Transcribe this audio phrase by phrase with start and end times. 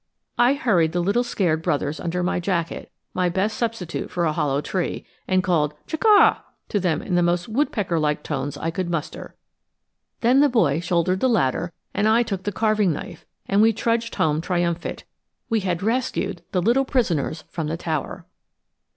[0.39, 4.59] I hurried the little scared brothers under my jacket, my best substitute for a hollow
[4.59, 8.89] tree, and called chuck' ah to them in the most woodpecker like tones I could
[8.89, 9.35] muster.
[10.21, 14.15] Then the boy shouldered the ladder, and I took the carving knife, and we trudged
[14.15, 15.03] home triumphant;
[15.51, 18.25] we had rescued the little prisoners from the tower!